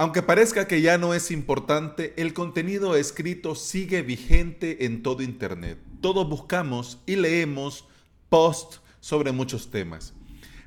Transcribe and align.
Aunque 0.00 0.22
parezca 0.22 0.68
que 0.68 0.80
ya 0.80 0.96
no 0.96 1.12
es 1.12 1.32
importante, 1.32 2.14
el 2.16 2.32
contenido 2.32 2.94
escrito 2.94 3.56
sigue 3.56 4.02
vigente 4.02 4.86
en 4.86 5.02
todo 5.02 5.24
Internet. 5.24 5.76
Todos 6.00 6.28
buscamos 6.28 7.00
y 7.04 7.16
leemos 7.16 7.84
posts 8.28 8.80
sobre 9.00 9.32
muchos 9.32 9.72
temas. 9.72 10.14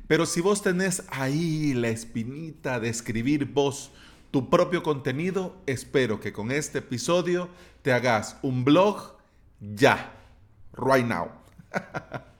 Pero 0.05 0.25
si 0.25 0.41
vos 0.41 0.61
tenés 0.61 1.03
ahí 1.09 1.73
la 1.73 1.87
espinita 1.87 2.81
de 2.81 2.89
escribir 2.89 3.45
vos 3.45 3.91
tu 4.31 4.49
propio 4.49 4.83
contenido, 4.83 5.55
espero 5.65 6.19
que 6.19 6.33
con 6.33 6.51
este 6.51 6.79
episodio 6.79 7.47
te 7.83 7.93
hagas 7.93 8.35
un 8.41 8.65
blog 8.65 9.15
ya, 9.61 10.11
right 10.73 11.05
now. 11.05 11.31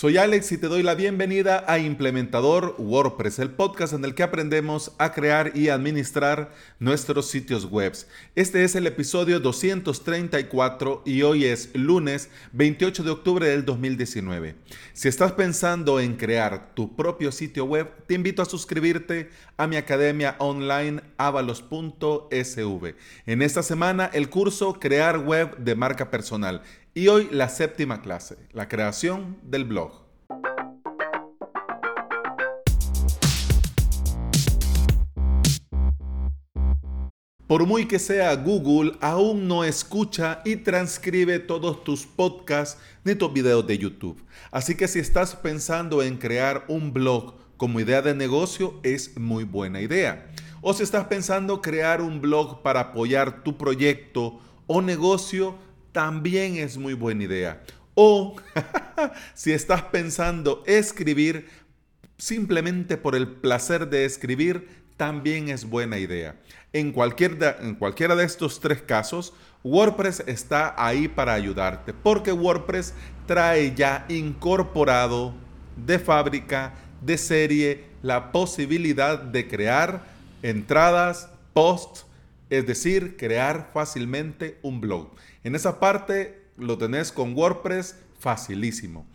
Soy 0.00 0.16
Alex 0.16 0.52
y 0.52 0.58
te 0.58 0.68
doy 0.68 0.84
la 0.84 0.94
bienvenida 0.94 1.64
a 1.66 1.80
Implementador 1.80 2.76
WordPress, 2.78 3.40
el 3.40 3.50
podcast 3.50 3.92
en 3.94 4.04
el 4.04 4.14
que 4.14 4.22
aprendemos 4.22 4.92
a 4.96 5.12
crear 5.12 5.56
y 5.56 5.70
administrar 5.70 6.52
nuestros 6.78 7.28
sitios 7.28 7.64
web. 7.64 7.94
Este 8.36 8.62
es 8.62 8.76
el 8.76 8.86
episodio 8.86 9.40
234 9.40 11.02
y 11.04 11.22
hoy 11.22 11.46
es 11.46 11.74
lunes 11.74 12.30
28 12.52 13.02
de 13.02 13.10
octubre 13.10 13.48
del 13.48 13.64
2019. 13.64 14.54
Si 14.92 15.08
estás 15.08 15.32
pensando 15.32 15.98
en 15.98 16.14
crear 16.14 16.74
tu 16.74 16.94
propio 16.94 17.32
sitio 17.32 17.64
web, 17.64 17.90
te 18.06 18.14
invito 18.14 18.40
a 18.40 18.44
suscribirte 18.44 19.30
a 19.56 19.66
mi 19.66 19.74
academia 19.74 20.36
online 20.38 21.02
avalos.sv. 21.16 22.94
En 23.26 23.42
esta 23.42 23.64
semana 23.64 24.08
el 24.14 24.30
curso 24.30 24.74
Crear 24.74 25.18
web 25.18 25.56
de 25.56 25.74
marca 25.74 26.08
personal 26.08 26.62
y 26.98 27.06
hoy 27.06 27.28
la 27.30 27.48
séptima 27.48 28.02
clase, 28.02 28.36
la 28.52 28.66
creación 28.66 29.38
del 29.44 29.64
blog. 29.64 29.92
Por 37.46 37.66
muy 37.66 37.86
que 37.86 38.00
sea 38.00 38.34
Google, 38.34 38.94
aún 39.00 39.46
no 39.46 39.62
escucha 39.62 40.42
y 40.44 40.56
transcribe 40.56 41.38
todos 41.38 41.84
tus 41.84 42.04
podcasts 42.04 42.80
ni 43.04 43.14
tus 43.14 43.32
videos 43.32 43.64
de 43.64 43.78
YouTube. 43.78 44.20
Así 44.50 44.74
que 44.74 44.88
si 44.88 44.98
estás 44.98 45.36
pensando 45.36 46.02
en 46.02 46.16
crear 46.16 46.64
un 46.66 46.92
blog 46.92 47.36
como 47.56 47.78
idea 47.78 48.02
de 48.02 48.16
negocio, 48.16 48.80
es 48.82 49.16
muy 49.16 49.44
buena 49.44 49.80
idea. 49.80 50.32
O 50.62 50.74
si 50.74 50.82
estás 50.82 51.06
pensando 51.06 51.62
crear 51.62 52.02
un 52.02 52.20
blog 52.20 52.60
para 52.62 52.80
apoyar 52.80 53.44
tu 53.44 53.56
proyecto 53.56 54.40
o 54.66 54.82
negocio, 54.82 55.56
también 55.92 56.56
es 56.56 56.76
muy 56.76 56.94
buena 56.94 57.24
idea. 57.24 57.62
O 57.94 58.36
si 59.34 59.52
estás 59.52 59.82
pensando 59.82 60.62
escribir 60.66 61.48
simplemente 62.16 62.96
por 62.96 63.14
el 63.14 63.28
placer 63.28 63.88
de 63.88 64.04
escribir, 64.04 64.68
también 64.96 65.48
es 65.48 65.64
buena 65.64 65.98
idea. 65.98 66.36
En, 66.72 66.92
cualquier 66.92 67.38
en 67.60 67.74
cualquiera 67.76 68.16
de 68.16 68.24
estos 68.24 68.60
tres 68.60 68.82
casos, 68.82 69.32
WordPress 69.64 70.24
está 70.26 70.74
ahí 70.76 71.08
para 71.08 71.34
ayudarte, 71.34 71.94
porque 71.94 72.32
WordPress 72.32 72.94
trae 73.26 73.74
ya 73.74 74.04
incorporado 74.08 75.34
de 75.76 75.98
fábrica, 75.98 76.74
de 77.00 77.16
serie, 77.16 77.84
la 78.02 78.32
posibilidad 78.32 79.18
de 79.18 79.48
crear 79.48 80.02
entradas, 80.42 81.28
posts, 81.52 82.06
es 82.50 82.66
decir, 82.66 83.16
crear 83.16 83.70
fácilmente 83.72 84.58
un 84.62 84.80
blog. 84.80 85.10
En 85.44 85.54
esa 85.54 85.80
parte 85.80 86.42
lo 86.56 86.78
tenés 86.78 87.12
con 87.12 87.34
WordPress 87.34 87.96
facilísimo. 88.18 89.06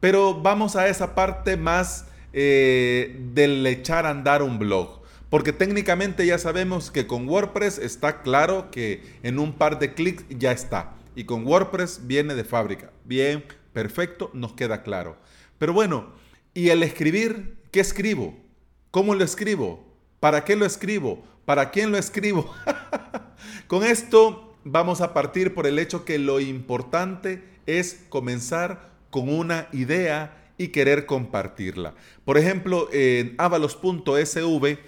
Pero 0.00 0.40
vamos 0.40 0.76
a 0.76 0.88
esa 0.88 1.14
parte 1.14 1.56
más 1.56 2.06
eh, 2.32 3.18
del 3.32 3.66
echar 3.66 4.06
a 4.06 4.10
andar 4.10 4.42
un 4.42 4.58
blog. 4.58 5.00
Porque 5.28 5.52
técnicamente 5.52 6.26
ya 6.26 6.38
sabemos 6.38 6.90
que 6.90 7.06
con 7.06 7.28
WordPress 7.28 7.78
está 7.78 8.22
claro 8.22 8.70
que 8.70 9.02
en 9.22 9.38
un 9.38 9.52
par 9.52 9.78
de 9.78 9.94
clics 9.94 10.24
ya 10.28 10.50
está. 10.50 10.94
Y 11.14 11.24
con 11.24 11.46
WordPress 11.46 12.06
viene 12.06 12.34
de 12.34 12.44
fábrica. 12.44 12.90
Bien, 13.04 13.44
perfecto, 13.72 14.30
nos 14.34 14.54
queda 14.54 14.82
claro. 14.82 15.16
Pero 15.58 15.72
bueno, 15.72 16.12
¿y 16.52 16.70
el 16.70 16.82
escribir? 16.82 17.58
¿Qué 17.70 17.80
escribo? 17.80 18.36
¿Cómo 18.90 19.14
lo 19.14 19.22
escribo? 19.22 19.86
¿Para 20.18 20.44
qué 20.44 20.56
lo 20.56 20.66
escribo? 20.66 21.24
¿Para 21.50 21.72
quién 21.72 21.90
lo 21.90 21.98
escribo? 21.98 22.54
Con 23.66 23.82
esto 23.82 24.54
vamos 24.62 25.00
a 25.00 25.12
partir 25.12 25.52
por 25.52 25.66
el 25.66 25.80
hecho 25.80 26.04
que 26.04 26.16
lo 26.16 26.38
importante 26.38 27.42
es 27.66 28.04
comenzar 28.08 28.92
con 29.10 29.28
una 29.28 29.66
idea 29.72 30.44
y 30.58 30.68
querer 30.68 31.06
compartirla. 31.06 31.94
Por 32.24 32.38
ejemplo, 32.38 32.88
en 32.92 33.34
avalos.sv, 33.36 34.78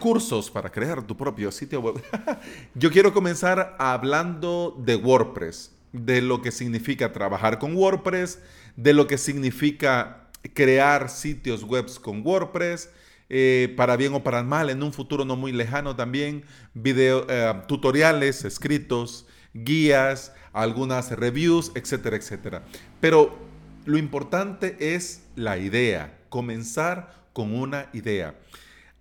cursos 0.00 0.50
para 0.50 0.70
crear 0.70 1.02
tu 1.02 1.16
propio 1.16 1.50
sitio 1.50 1.80
web. 1.80 2.02
Yo 2.74 2.90
quiero 2.90 3.14
comenzar 3.14 3.74
hablando 3.78 4.76
de 4.84 4.96
WordPress, 4.96 5.72
de 5.92 6.20
lo 6.20 6.42
que 6.42 6.52
significa 6.52 7.10
trabajar 7.14 7.58
con 7.58 7.74
WordPress, 7.74 8.38
de 8.76 8.92
lo 8.92 9.06
que 9.06 9.16
significa 9.16 10.28
crear 10.52 11.08
sitios 11.08 11.64
web 11.64 11.86
con 12.02 12.20
WordPress, 12.22 12.90
eh, 13.34 13.72
para 13.78 13.96
bien 13.96 14.12
o 14.12 14.22
para 14.22 14.42
mal, 14.42 14.68
en 14.68 14.82
un 14.82 14.92
futuro 14.92 15.24
no 15.24 15.36
muy 15.36 15.52
lejano 15.52 15.96
también, 15.96 16.44
video, 16.74 17.24
eh, 17.30 17.62
tutoriales 17.66 18.44
escritos, 18.44 19.24
guías, 19.54 20.34
algunas 20.52 21.10
reviews, 21.12 21.72
etcétera, 21.74 22.18
etcétera. 22.18 22.62
Pero 23.00 23.38
lo 23.86 23.96
importante 23.96 24.76
es 24.94 25.22
la 25.34 25.56
idea, 25.56 26.20
comenzar 26.28 27.24
con 27.32 27.54
una 27.54 27.88
idea. 27.94 28.34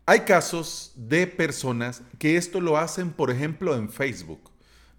Hay 0.06 0.22
casos 0.22 0.94
de 0.96 1.28
personas 1.28 2.02
que 2.18 2.38
esto 2.38 2.62
lo 2.62 2.78
hacen, 2.78 3.12
por 3.12 3.32
ejemplo, 3.32 3.76
en 3.76 3.90
Facebook. 3.90 4.50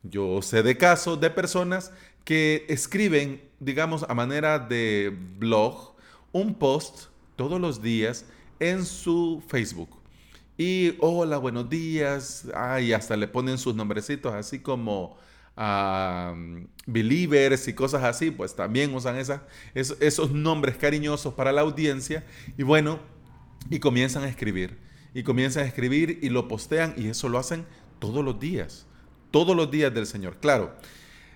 Yo 0.02 0.42
sé 0.42 0.62
de 0.62 0.76
casos 0.76 1.18
de 1.22 1.30
personas 1.30 1.90
que 2.26 2.66
escriben, 2.68 3.40
digamos, 3.60 4.04
a 4.06 4.12
manera 4.12 4.58
de 4.58 5.10
blog, 5.38 5.94
un 6.32 6.54
post 6.54 7.06
todos 7.36 7.58
los 7.58 7.80
días 7.80 8.26
en 8.62 8.86
su 8.86 9.42
Facebook. 9.48 9.90
Y 10.56 10.94
hola, 11.00 11.38
buenos 11.38 11.68
días. 11.68 12.46
Ay, 12.54 12.92
hasta 12.92 13.16
le 13.16 13.26
ponen 13.26 13.58
sus 13.58 13.74
nombrecitos 13.74 14.32
así 14.32 14.60
como 14.60 15.16
believers 16.86 17.66
y 17.66 17.74
cosas 17.74 18.04
así. 18.04 18.30
Pues 18.30 18.54
también 18.54 18.94
usan 18.94 19.16
esos 19.74 20.30
nombres 20.30 20.76
cariñosos 20.76 21.34
para 21.34 21.50
la 21.50 21.62
audiencia. 21.62 22.24
Y 22.56 22.62
bueno, 22.62 23.00
y 23.68 23.80
comienzan 23.80 24.22
a 24.22 24.28
escribir. 24.28 24.78
Y 25.12 25.24
comienzan 25.24 25.64
a 25.64 25.66
escribir 25.66 26.20
y 26.22 26.28
lo 26.28 26.46
postean. 26.46 26.94
Y 26.96 27.08
eso 27.08 27.28
lo 27.28 27.38
hacen 27.38 27.66
todos 27.98 28.24
los 28.24 28.38
días. 28.38 28.86
Todos 29.32 29.56
los 29.56 29.72
días 29.72 29.92
del 29.92 30.06
Señor. 30.06 30.36
Claro. 30.36 30.76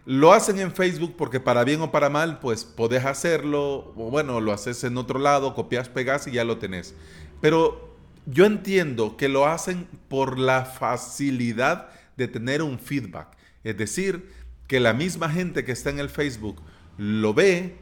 Lo 0.07 0.33
hacen 0.33 0.61
en 0.61 0.73
Facebook 0.73 1.17
porque 1.19 1.41
para 1.41 1.65
bien 1.65 1.81
o 1.83 1.91
para 1.91 2.09
mal, 2.09 2.39
pues 2.39 2.65
podés 2.65 3.05
hacerlo, 3.05 3.93
o 3.97 4.09
bueno, 4.11 4.41
lo 4.41 4.53
haces 4.53 4.85
en 4.85 4.97
otro 4.97 5.19
lado, 5.19 5.53
copias, 5.53 5.89
pegas 5.89 6.29
y 6.29 6.31
ya 6.31 6.45
lo 6.45 6.59
tenés. 6.59 6.95
Pero 7.41 7.97
yo 8.25 8.45
entiendo 8.45 9.17
que 9.17 9.29
lo 9.29 9.47
hacen 9.47 9.89
por 10.09 10.39
la 10.39 10.65
facilidad 10.65 11.89
de 12.17 12.29
tener 12.29 12.63
un 12.63 12.79
feedback. 12.79 13.37
Es 13.65 13.77
decir, 13.77 14.31
que 14.69 14.79
la 14.79 14.93
misma 14.93 15.29
gente 15.29 15.65
que 15.65 15.73
está 15.73 15.91
en 15.91 15.99
el 15.99 16.09
Facebook 16.09 16.63
lo 16.99 17.35
ve, 17.35 17.77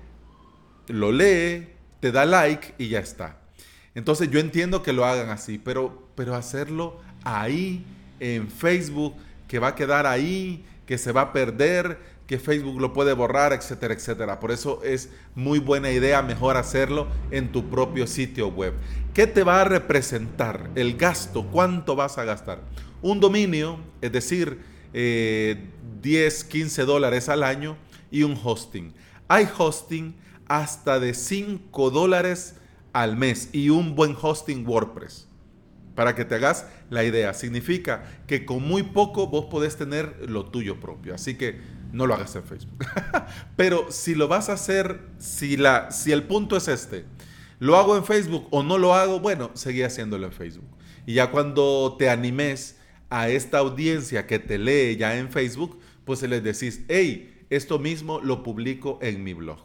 lo 0.88 1.12
lee, 1.12 1.68
te 2.00 2.10
da 2.10 2.24
like 2.24 2.74
y 2.78 2.88
ya 2.88 3.00
está. 3.00 3.38
Entonces 3.94 4.30
yo 4.30 4.38
entiendo 4.40 4.82
que 4.82 4.94
lo 4.94 5.04
hagan 5.04 5.28
así, 5.28 5.58
pero, 5.58 6.08
pero 6.14 6.34
hacerlo 6.34 7.00
ahí 7.22 7.84
en 8.18 8.48
Facebook, 8.48 9.14
que 9.46 9.58
va 9.58 9.68
a 9.68 9.74
quedar 9.74 10.06
ahí, 10.06 10.64
que 10.86 10.98
se 10.98 11.12
va 11.12 11.22
a 11.22 11.32
perder, 11.32 11.98
que 12.26 12.38
Facebook 12.38 12.80
lo 12.80 12.92
puede 12.92 13.12
borrar, 13.12 13.52
etcétera, 13.52 13.94
etcétera. 13.94 14.40
Por 14.40 14.50
eso 14.50 14.80
es 14.82 15.10
muy 15.34 15.58
buena 15.58 15.90
idea 15.90 16.22
mejor 16.22 16.56
hacerlo 16.56 17.06
en 17.30 17.52
tu 17.52 17.68
propio 17.68 18.06
sitio 18.06 18.48
web. 18.48 18.72
¿Qué 19.12 19.26
te 19.26 19.44
va 19.44 19.60
a 19.60 19.64
representar 19.64 20.70
el 20.74 20.96
gasto? 20.96 21.46
¿Cuánto 21.50 21.96
vas 21.96 22.18
a 22.18 22.24
gastar? 22.24 22.60
Un 23.02 23.20
dominio, 23.20 23.78
es 24.00 24.12
decir, 24.12 24.58
10, 24.92 24.94
eh, 24.94 26.48
15 26.48 26.84
dólares 26.84 27.28
al 27.28 27.42
año 27.42 27.76
y 28.10 28.22
un 28.22 28.38
hosting. 28.42 28.94
Hay 29.28 29.48
hosting 29.58 30.14
hasta 30.46 31.00
de 31.00 31.14
5 31.14 31.90
dólares 31.90 32.56
al 32.92 33.16
mes 33.16 33.50
y 33.52 33.68
un 33.68 33.94
buen 33.94 34.16
hosting 34.20 34.66
WordPress. 34.66 35.28
Para 35.94 36.14
que 36.14 36.24
te 36.24 36.36
hagas 36.36 36.66
la 36.90 37.04
idea, 37.04 37.34
significa 37.34 38.04
que 38.26 38.44
con 38.44 38.62
muy 38.62 38.82
poco 38.82 39.28
vos 39.28 39.46
podés 39.46 39.76
tener 39.76 40.28
lo 40.28 40.46
tuyo 40.46 40.80
propio. 40.80 41.14
Así 41.14 41.36
que 41.36 41.60
no 41.94 42.06
lo 42.06 42.14
hagas 42.14 42.34
en 42.36 42.44
Facebook. 42.44 42.84
Pero 43.56 43.90
si 43.90 44.14
lo 44.14 44.28
vas 44.28 44.48
a 44.48 44.54
hacer, 44.54 45.00
si, 45.18 45.56
la, 45.56 45.90
si 45.90 46.12
el 46.12 46.24
punto 46.24 46.56
es 46.56 46.68
este, 46.68 47.04
lo 47.60 47.76
hago 47.76 47.96
en 47.96 48.04
Facebook 48.04 48.48
o 48.50 48.62
no 48.62 48.78
lo 48.78 48.94
hago, 48.94 49.20
bueno, 49.20 49.50
seguí 49.54 49.82
haciéndolo 49.82 50.26
en 50.26 50.32
Facebook. 50.32 50.68
Y 51.06 51.14
ya 51.14 51.30
cuando 51.30 51.96
te 51.98 52.10
animes 52.10 52.76
a 53.10 53.28
esta 53.28 53.58
audiencia 53.58 54.26
que 54.26 54.38
te 54.38 54.58
lee 54.58 54.96
ya 54.96 55.16
en 55.16 55.30
Facebook, 55.30 55.78
pues 56.04 56.22
les 56.22 56.42
decís, 56.42 56.82
hey, 56.88 57.44
esto 57.48 57.78
mismo 57.78 58.20
lo 58.20 58.42
publico 58.42 58.98
en 59.00 59.22
mi 59.22 59.32
blog. 59.32 59.60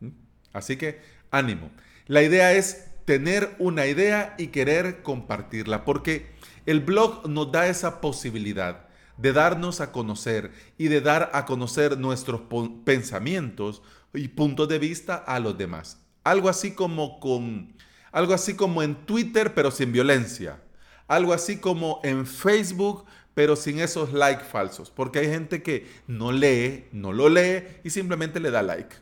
¿Mm? 0.00 0.08
Así 0.52 0.76
que 0.76 1.00
ánimo. 1.30 1.70
La 2.06 2.22
idea 2.22 2.52
es 2.52 2.88
tener 3.06 3.54
una 3.58 3.86
idea 3.86 4.34
y 4.38 4.48
querer 4.48 5.02
compartirla, 5.02 5.84
porque 5.84 6.26
el 6.66 6.80
blog 6.80 7.28
nos 7.28 7.50
da 7.50 7.66
esa 7.66 8.00
posibilidad 8.00 8.86
de 9.16 9.32
darnos 9.32 9.80
a 9.80 9.92
conocer 9.92 10.52
y 10.78 10.88
de 10.88 11.00
dar 11.00 11.30
a 11.32 11.44
conocer 11.44 11.98
nuestros 11.98 12.42
pensamientos 12.84 13.82
y 14.14 14.28
puntos 14.28 14.68
de 14.68 14.78
vista 14.78 15.16
a 15.16 15.40
los 15.40 15.56
demás. 15.56 15.98
Algo 16.24 16.48
así 16.48 16.72
como 16.72 17.20
con 17.20 17.74
algo 18.12 18.34
así 18.34 18.54
como 18.54 18.82
en 18.82 18.94
Twitter 19.06 19.54
pero 19.54 19.70
sin 19.70 19.92
violencia. 19.92 20.60
Algo 21.08 21.32
así 21.32 21.58
como 21.58 22.00
en 22.04 22.26
Facebook 22.26 23.04
pero 23.34 23.56
sin 23.56 23.78
esos 23.78 24.12
likes 24.12 24.44
falsos, 24.44 24.90
porque 24.90 25.20
hay 25.20 25.28
gente 25.28 25.62
que 25.62 25.88
no 26.06 26.32
lee, 26.32 26.84
no 26.92 27.12
lo 27.12 27.28
lee 27.28 27.64
y 27.82 27.90
simplemente 27.90 28.40
le 28.40 28.50
da 28.50 28.62
like. 28.62 28.96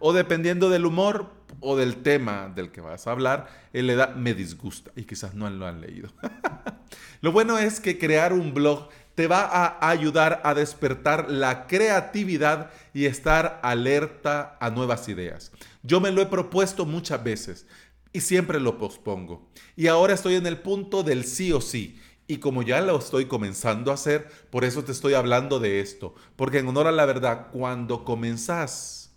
O 0.00 0.12
dependiendo 0.12 0.70
del 0.70 0.86
humor 0.86 1.30
o 1.60 1.76
del 1.76 2.02
tema 2.02 2.52
del 2.54 2.70
que 2.70 2.80
vas 2.80 3.06
a 3.06 3.12
hablar, 3.12 3.48
él 3.72 3.86
le 3.86 3.96
da 3.96 4.08
me 4.08 4.34
disgusta 4.34 4.90
y 4.96 5.04
quizás 5.04 5.34
no 5.34 5.48
lo 5.50 5.66
han 5.66 5.80
leído. 5.80 6.10
lo 7.20 7.32
bueno 7.32 7.58
es 7.58 7.80
que 7.80 7.98
crear 7.98 8.32
un 8.32 8.54
blog 8.54 8.88
te 9.18 9.26
va 9.26 9.46
a 9.46 9.90
ayudar 9.90 10.40
a 10.44 10.54
despertar 10.54 11.28
la 11.28 11.66
creatividad 11.66 12.70
y 12.94 13.06
estar 13.06 13.58
alerta 13.64 14.56
a 14.60 14.70
nuevas 14.70 15.08
ideas. 15.08 15.50
Yo 15.82 16.00
me 16.00 16.12
lo 16.12 16.22
he 16.22 16.26
propuesto 16.26 16.86
muchas 16.86 17.24
veces 17.24 17.66
y 18.12 18.20
siempre 18.20 18.60
lo 18.60 18.78
pospongo. 18.78 19.50
Y 19.74 19.88
ahora 19.88 20.14
estoy 20.14 20.36
en 20.36 20.46
el 20.46 20.58
punto 20.58 21.02
del 21.02 21.24
sí 21.24 21.52
o 21.52 21.60
sí. 21.60 22.00
Y 22.28 22.36
como 22.36 22.62
ya 22.62 22.80
lo 22.80 22.96
estoy 22.96 23.24
comenzando 23.24 23.90
a 23.90 23.94
hacer, 23.94 24.28
por 24.50 24.64
eso 24.64 24.84
te 24.84 24.92
estoy 24.92 25.14
hablando 25.14 25.58
de 25.58 25.80
esto. 25.80 26.14
Porque 26.36 26.60
en 26.60 26.68
honor 26.68 26.86
a 26.86 26.92
la 26.92 27.04
verdad, 27.04 27.48
cuando 27.50 28.04
comenzás, 28.04 29.10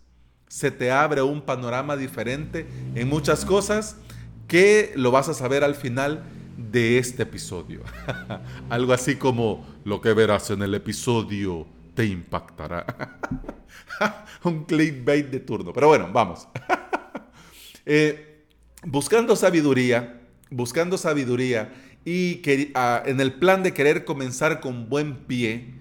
se 0.48 0.72
te 0.72 0.90
abre 0.90 1.22
un 1.22 1.44
panorama 1.44 1.96
diferente 1.96 2.66
en 2.96 3.08
muchas 3.08 3.46
cosas 3.46 3.98
que 4.48 4.94
lo 4.96 5.12
vas 5.12 5.30
a 5.30 5.36
saber 5.36 5.64
al 5.64 5.76
final 5.76 6.24
de 6.58 6.98
este 6.98 7.24
episodio. 7.24 7.82
Algo 8.70 8.94
así 8.94 9.16
como 9.16 9.66
lo 9.84 10.02
que 10.02 10.14
verás 10.14 10.50
en 10.52 10.62
el 10.62 10.74
episodio 10.74 11.68
te 11.94 12.06
impactará. 12.06 13.20
Un 14.44 14.66
clickbait 14.66 15.28
de 15.30 15.40
turno. 15.40 15.74
Pero 15.74 15.88
bueno, 15.88 16.10
vamos. 16.12 16.48
Eh, 17.84 18.46
buscando 18.84 19.36
sabiduría, 19.36 20.22
buscando 20.52 21.00
sabiduría 21.00 21.74
y 22.06 22.36
que, 22.36 22.72
ah, 22.76 23.02
en 23.04 23.20
el 23.20 23.34
plan 23.34 23.64
de 23.64 23.74
querer 23.74 24.06
comenzar 24.06 24.60
con 24.60 24.88
buen 24.88 25.26
pie, 25.26 25.74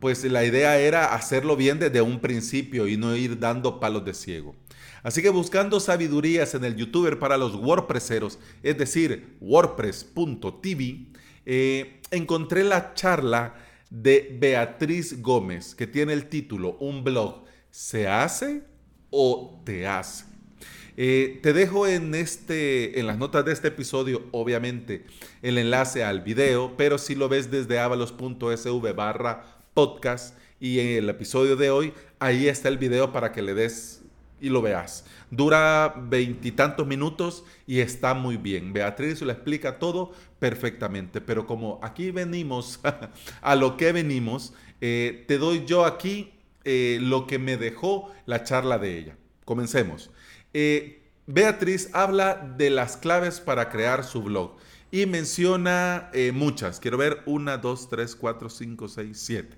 pues 0.00 0.24
la 0.24 0.44
idea 0.44 0.78
era 0.78 1.14
hacerlo 1.14 1.54
bien 1.54 1.78
desde 1.78 2.00
un 2.00 2.20
principio 2.20 2.88
y 2.88 2.96
no 2.96 3.14
ir 3.14 3.38
dando 3.38 3.78
palos 3.80 4.04
de 4.04 4.14
ciego. 4.14 4.56
Así 5.02 5.22
que 5.22 5.30
buscando 5.30 5.80
sabidurías 5.80 6.54
en 6.54 6.64
el 6.64 6.76
youtuber 6.76 7.18
para 7.18 7.36
los 7.36 7.54
WordPresseros, 7.54 8.38
es 8.62 8.78
decir, 8.78 9.36
wordpress.tv, 9.40 11.06
eh, 11.44 12.00
encontré 12.10 12.62
la 12.62 12.94
charla 12.94 13.54
de 13.90 14.36
Beatriz 14.40 15.20
Gómez, 15.20 15.74
que 15.74 15.86
tiene 15.86 16.12
el 16.12 16.28
título, 16.28 16.76
un 16.78 17.02
blog, 17.02 17.44
¿se 17.70 18.08
hace 18.08 18.62
o 19.10 19.60
te 19.64 19.86
hace? 19.86 20.24
Eh, 20.96 21.40
te 21.42 21.52
dejo 21.52 21.86
en, 21.86 22.14
este, 22.14 23.00
en 23.00 23.06
las 23.06 23.18
notas 23.18 23.44
de 23.44 23.52
este 23.52 23.68
episodio, 23.68 24.26
obviamente, 24.30 25.06
el 25.40 25.58
enlace 25.58 26.04
al 26.04 26.20
video, 26.20 26.76
pero 26.76 26.98
si 26.98 27.14
lo 27.14 27.28
ves 27.28 27.50
desde 27.50 27.78
avalos.sv 27.78 28.92
barra 28.92 29.58
podcast 29.74 30.36
y 30.60 30.78
en 30.80 30.88
el 30.88 31.08
episodio 31.08 31.56
de 31.56 31.70
hoy, 31.70 31.92
ahí 32.18 32.46
está 32.46 32.68
el 32.68 32.78
video 32.78 33.10
para 33.10 33.32
que 33.32 33.42
le 33.42 33.54
des 33.54 34.01
y 34.42 34.48
lo 34.48 34.60
veas. 34.60 35.06
Dura 35.30 35.94
veintitantos 35.96 36.86
minutos 36.86 37.44
y 37.66 37.78
está 37.78 38.12
muy 38.12 38.36
bien. 38.36 38.72
Beatriz 38.72 39.22
lo 39.22 39.30
explica 39.30 39.78
todo 39.78 40.12
perfectamente, 40.40 41.20
pero 41.20 41.46
como 41.46 41.78
aquí 41.82 42.10
venimos 42.10 42.80
a 43.40 43.54
lo 43.54 43.76
que 43.76 43.92
venimos, 43.92 44.52
eh, 44.80 45.24
te 45.28 45.38
doy 45.38 45.64
yo 45.64 45.86
aquí 45.86 46.32
eh, 46.64 46.98
lo 47.00 47.26
que 47.28 47.38
me 47.38 47.56
dejó 47.56 48.12
la 48.26 48.42
charla 48.42 48.78
de 48.78 48.98
ella. 48.98 49.16
Comencemos. 49.44 50.10
Eh, 50.52 51.02
Beatriz 51.26 51.88
habla 51.92 52.34
de 52.58 52.68
las 52.70 52.96
claves 52.96 53.38
para 53.38 53.70
crear 53.70 54.02
su 54.02 54.22
blog 54.22 54.56
y 54.90 55.06
menciona 55.06 56.10
muchas. 56.34 56.80
Quiero 56.80 56.98
ver 56.98 57.22
una, 57.26 57.56
dos, 57.56 57.88
tres, 57.88 58.16
cuatro, 58.16 58.50
cinco, 58.50 58.88
seis, 58.88 59.18
siete 59.20 59.56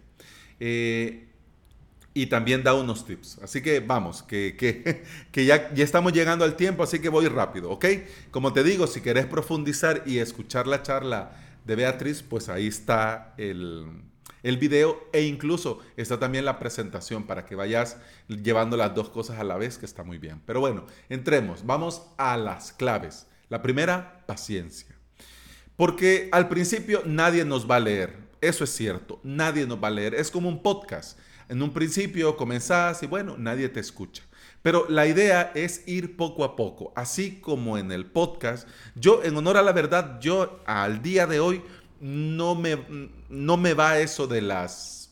y 2.14 2.26
también 2.26 2.62
da 2.62 2.74
unos 2.74 3.04
tips. 3.04 3.40
Así 3.42 3.60
que 3.60 3.80
vamos, 3.80 4.22
que, 4.22 4.56
que, 5.32 5.44
ya, 5.44 5.74
ya, 5.74 5.84
estamos 5.84 6.12
llegando 6.12 6.44
al 6.44 6.54
tiempo, 6.54 6.84
así 6.84 7.00
que 7.00 7.08
voy 7.08 7.26
rápido, 7.26 7.70
¿ok? 7.70 7.86
Como 8.30 8.52
te 8.52 8.62
digo, 8.62 8.86
si 8.86 9.00
querés 9.00 9.26
profundizar 9.26 10.04
y 10.06 10.18
escuchar 10.18 10.68
la 10.68 10.82
charla 10.82 11.32
de 11.64 11.74
Beatriz, 11.74 12.22
pues 12.22 12.48
ahí 12.48 12.68
está 12.68 13.34
el, 13.36 13.86
el 14.44 14.58
video 14.58 15.08
e 15.12 15.22
incluso 15.22 15.80
está 15.96 16.20
también 16.20 16.44
la 16.44 16.60
presentación 16.60 17.24
para 17.24 17.44
que 17.44 17.56
vayas 17.56 17.96
llevando 18.28 18.76
las 18.76 18.94
dos 18.94 19.10
cosas 19.10 19.40
a 19.40 19.44
la 19.44 19.56
vez, 19.56 19.76
que 19.76 19.86
está 19.86 20.04
muy 20.04 20.18
bien. 20.18 20.40
Pero 20.46 20.60
bueno, 20.60 20.86
entremos, 21.08 21.66
vamos 21.66 22.02
a 22.16 22.36
las 22.36 22.72
claves. 22.72 23.26
La 23.48 23.60
primera, 23.60 24.22
paciencia. 24.26 24.94
Porque 25.76 26.28
al 26.30 26.48
principio 26.48 27.02
nadie 27.04 27.44
nos 27.44 27.68
va 27.68 27.76
a 27.76 27.80
leer, 27.80 28.16
eso 28.40 28.62
es 28.62 28.70
cierto, 28.70 29.18
nadie 29.24 29.66
nos 29.66 29.82
va 29.82 29.88
a 29.88 29.90
leer, 29.90 30.14
es 30.14 30.30
como 30.30 30.48
un 30.48 30.62
podcast 30.62 31.18
en 31.48 31.62
un 31.62 31.72
principio 31.72 32.36
comenzás 32.36 33.02
y 33.02 33.06
bueno, 33.06 33.36
nadie 33.38 33.68
te 33.68 33.80
escucha. 33.80 34.22
Pero 34.62 34.86
la 34.88 35.06
idea 35.06 35.52
es 35.54 35.86
ir 35.86 36.16
poco 36.16 36.42
a 36.42 36.56
poco, 36.56 36.92
así 36.96 37.40
como 37.40 37.76
en 37.76 37.92
el 37.92 38.06
podcast. 38.06 38.66
Yo, 38.94 39.22
en 39.22 39.36
honor 39.36 39.58
a 39.58 39.62
la 39.62 39.72
verdad, 39.72 40.18
yo 40.20 40.62
al 40.64 41.02
día 41.02 41.26
de 41.26 41.40
hoy 41.40 41.62
no 42.00 42.54
me, 42.54 42.78
no 43.28 43.56
me 43.56 43.74
va 43.74 43.98
eso 43.98 44.26
de 44.26 44.40
las, 44.40 45.10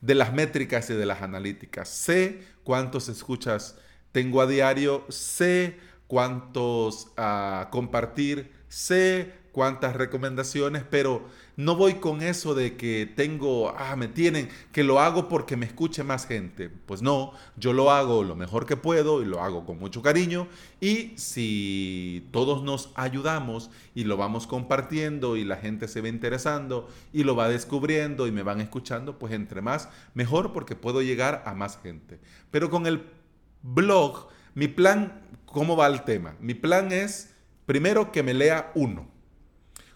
de 0.00 0.14
las 0.14 0.32
métricas 0.32 0.90
y 0.90 0.94
de 0.94 1.06
las 1.06 1.22
analíticas. 1.22 1.88
Sé 1.88 2.42
cuántos 2.64 3.08
escuchas 3.08 3.76
tengo 4.12 4.42
a 4.42 4.46
diario, 4.46 5.06
sé 5.08 5.78
cuántos 6.06 7.08
a 7.16 7.68
compartir, 7.70 8.52
sé 8.68 9.32
cuántas 9.54 9.94
recomendaciones, 9.94 10.82
pero 10.82 11.28
no 11.56 11.76
voy 11.76 11.94
con 11.94 12.22
eso 12.22 12.56
de 12.56 12.76
que 12.76 13.06
tengo, 13.14 13.72
ah, 13.78 13.94
me 13.94 14.08
tienen, 14.08 14.48
que 14.72 14.82
lo 14.82 14.98
hago 14.98 15.28
porque 15.28 15.56
me 15.56 15.64
escuche 15.64 16.02
más 16.02 16.26
gente. 16.26 16.68
Pues 16.68 17.02
no, 17.02 17.32
yo 17.56 17.72
lo 17.72 17.92
hago 17.92 18.24
lo 18.24 18.34
mejor 18.34 18.66
que 18.66 18.76
puedo 18.76 19.22
y 19.22 19.26
lo 19.26 19.40
hago 19.40 19.64
con 19.64 19.78
mucho 19.78 20.02
cariño. 20.02 20.48
Y 20.80 21.12
si 21.16 22.26
todos 22.32 22.64
nos 22.64 22.90
ayudamos 22.96 23.70
y 23.94 24.02
lo 24.02 24.16
vamos 24.16 24.48
compartiendo 24.48 25.36
y 25.36 25.44
la 25.44 25.56
gente 25.56 25.86
se 25.86 26.00
va 26.00 26.08
interesando 26.08 26.88
y 27.12 27.22
lo 27.22 27.36
va 27.36 27.48
descubriendo 27.48 28.26
y 28.26 28.32
me 28.32 28.42
van 28.42 28.60
escuchando, 28.60 29.20
pues 29.20 29.32
entre 29.34 29.62
más, 29.62 29.88
mejor 30.14 30.52
porque 30.52 30.74
puedo 30.74 31.00
llegar 31.00 31.44
a 31.46 31.54
más 31.54 31.78
gente. 31.80 32.18
Pero 32.50 32.70
con 32.70 32.86
el 32.86 33.04
blog, 33.62 34.26
mi 34.54 34.66
plan, 34.66 35.22
¿cómo 35.46 35.76
va 35.76 35.86
el 35.86 36.02
tema? 36.02 36.34
Mi 36.40 36.54
plan 36.54 36.90
es, 36.90 37.32
primero, 37.66 38.10
que 38.10 38.24
me 38.24 38.34
lea 38.34 38.72
uno 38.74 39.13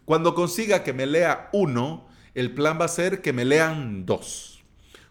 cuando 0.09 0.35
consiga 0.35 0.85
que 0.85 0.95
me 0.95 1.05
lea 1.05 1.51
uno, 1.53 2.09
el 2.35 2.55
plan 2.55 2.79
va 2.81 2.87
a 2.87 2.89
ser 2.89 3.21
que 3.21 3.35
me 3.35 3.45
lean 3.45 4.07
dos. 4.07 4.65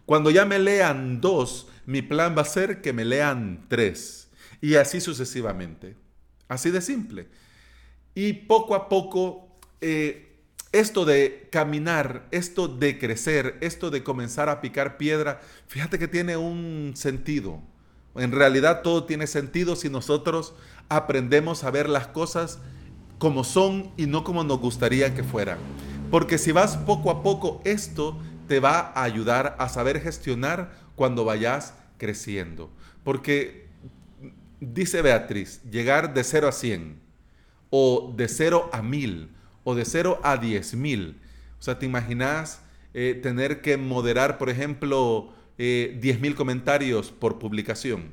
Cuando 0.07 0.31
ya 0.31 0.43
me 0.43 0.57
lean 0.57 1.21
dos, 1.21 1.67
mi 1.85 2.01
plan 2.01 2.35
va 2.35 2.41
a 2.41 2.45
ser 2.45 2.81
que 2.81 2.93
me 2.93 3.05
lean 3.05 3.67
tres. 3.67 4.31
Y 4.59 4.73
así 4.73 4.99
sucesivamente. 4.99 5.95
Así 6.47 6.71
de 6.71 6.81
simple. 6.81 7.27
Y 8.15 8.33
poco 8.33 8.73
a 8.73 8.89
poco, 8.89 9.59
eh, 9.81 10.39
esto 10.71 11.05
de 11.05 11.47
caminar, 11.51 12.27
esto 12.31 12.67
de 12.67 12.97
crecer, 12.97 13.59
esto 13.61 13.91
de 13.91 14.01
comenzar 14.01 14.49
a 14.49 14.61
picar 14.61 14.97
piedra, 14.97 15.41
fíjate 15.67 15.99
que 15.99 16.07
tiene 16.07 16.37
un 16.37 16.93
sentido. 16.95 17.61
En 18.15 18.31
realidad 18.31 18.81
todo 18.81 19.03
tiene 19.03 19.27
sentido 19.27 19.75
si 19.75 19.91
nosotros 19.91 20.55
aprendemos 20.89 21.63
a 21.63 21.69
ver 21.69 21.87
las 21.87 22.07
cosas 22.07 22.57
como 23.17 23.43
son 23.43 23.91
y 23.97 24.05
no 24.05 24.24
como 24.24 24.43
nos 24.43 24.59
gustaría 24.59 25.13
que 25.13 25.24
fueran. 25.24 25.57
Porque 26.12 26.38
si 26.38 26.51
vas 26.51 26.77
poco 26.77 27.12
a 27.12 27.24
poco, 27.24 27.62
esto 27.65 28.17
te 28.47 28.59
va 28.59 28.91
a 28.95 29.03
ayudar 29.03 29.55
a 29.59 29.69
saber 29.69 30.00
gestionar 30.00 30.71
cuando 30.95 31.25
vayas 31.25 31.74
creciendo. 31.97 32.69
Porque 33.03 33.67
dice 34.59 35.01
Beatriz, 35.01 35.62
llegar 35.69 36.13
de 36.13 36.24
0 36.24 36.47
a 36.47 36.51
100 36.51 37.00
o 37.69 38.13
de 38.15 38.27
0 38.27 38.69
a 38.71 38.81
1000 38.81 39.29
o 39.63 39.75
de 39.75 39.86
0 39.86 40.19
a 40.24 40.38
10 40.38 40.75
mil. 40.75 41.19
O 41.59 41.62
sea, 41.62 41.77
¿te 41.77 41.86
imaginas 41.86 42.62
eh, 42.93 43.19
tener 43.21 43.62
que 43.62 43.75
moderar, 43.77 44.38
por 44.38 44.50
ejemplo, 44.50 45.33
eh, 45.57 45.97
10 46.01 46.21
mil 46.21 46.36
comentarios 46.36 47.12
por 47.12 47.38
publicación? 47.39 48.12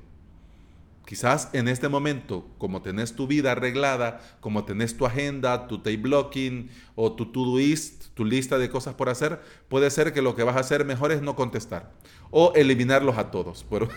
Quizás 1.07 1.51
en 1.53 1.69
este 1.69 1.89
momento, 1.89 2.49
como 2.57 2.81
tenés 2.81 3.15
tu 3.15 3.27
vida 3.27 3.53
arreglada, 3.53 4.21
como 4.41 4.65
tenés 4.65 4.97
tu 4.97 5.05
agenda, 5.05 5.67
tu 5.67 5.79
tape 5.79 5.99
blocking 5.99 6.71
o 6.95 7.13
tu 7.13 7.27
to-do-list, 7.27 8.07
tu 8.15 8.25
lista 8.25 8.57
de 8.57 8.71
cosas 8.71 8.95
por 8.95 9.11
hacer, 9.11 9.41
puede 9.69 9.91
ser 9.91 10.15
que 10.15 10.23
lo 10.23 10.35
que 10.35 10.45
vas 10.45 10.57
a 10.57 10.61
hacer 10.61 10.87
mejor 10.87 11.13
es 11.13 11.21
no 11.21 11.37
contestar 11.37 11.93
o 12.31 12.53
eliminarlos 12.55 13.19
a 13.19 13.31
todos. 13.31 13.67
Pero, 13.69 13.89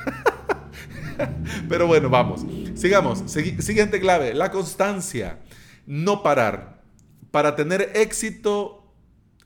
pero 1.70 1.88
bueno, 1.88 2.10
vamos. 2.10 2.46
Sigamos. 2.76 3.24
siguiente 3.26 4.00
clave, 4.02 4.34
la 4.34 4.52
constancia. 4.52 5.40
No 5.86 6.22
parar. 6.24 6.84
Para 7.32 7.56
tener 7.56 7.92
éxito 7.96 8.94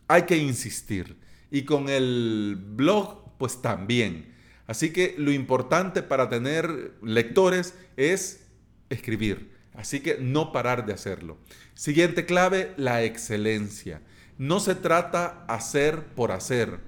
hay 0.07 0.23
que 0.23 0.37
insistir. 0.37 1.19
Y 1.51 1.63
con 1.63 1.89
el 1.89 2.57
blog, 2.59 3.37
pues 3.37 3.61
también. 3.61 4.33
Así 4.71 4.93
que 4.93 5.15
lo 5.17 5.33
importante 5.33 6.01
para 6.01 6.29
tener 6.29 6.93
lectores 7.03 7.75
es 7.97 8.47
escribir. 8.89 9.51
Así 9.73 9.99
que 9.99 10.15
no 10.17 10.53
parar 10.53 10.85
de 10.85 10.93
hacerlo. 10.93 11.37
Siguiente 11.73 12.25
clave, 12.25 12.73
la 12.77 13.03
excelencia. 13.03 14.01
No 14.37 14.61
se 14.61 14.75
trata 14.75 15.43
hacer 15.49 16.05
por 16.15 16.31
hacer, 16.31 16.79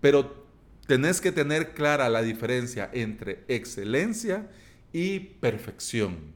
pero 0.00 0.46
tenés 0.86 1.20
que 1.20 1.30
tener 1.30 1.74
clara 1.74 2.08
la 2.08 2.22
diferencia 2.22 2.88
entre 2.94 3.44
excelencia 3.48 4.50
y 4.94 5.20
perfección. 5.20 6.32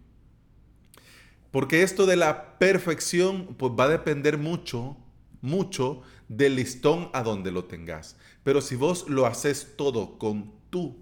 Porque 1.50 1.82
esto 1.82 2.04
de 2.04 2.16
la 2.16 2.58
perfección 2.58 3.54
pues 3.54 3.72
va 3.72 3.84
a 3.84 3.88
depender 3.88 4.36
mucho, 4.36 4.98
mucho 5.40 6.02
del 6.28 6.56
listón 6.56 7.08
a 7.14 7.22
donde 7.22 7.52
lo 7.52 7.64
tengas. 7.64 8.18
Pero 8.44 8.60
si 8.60 8.76
vos 8.76 9.08
lo 9.08 9.24
haces 9.24 9.72
todo 9.78 10.18
con 10.18 10.59
tu, 10.70 10.96